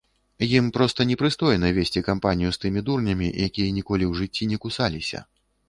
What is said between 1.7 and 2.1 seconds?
весці